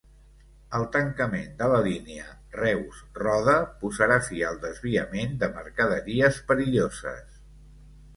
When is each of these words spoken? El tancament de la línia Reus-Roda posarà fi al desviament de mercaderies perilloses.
El 0.77 0.83
tancament 0.93 1.51
de 1.57 1.65
la 1.71 1.81
línia 1.87 2.23
Reus-Roda 2.55 3.55
posarà 3.83 4.17
fi 4.29 4.41
al 4.47 4.57
desviament 4.63 5.37
de 5.45 5.51
mercaderies 5.59 6.41
perilloses. 6.49 7.37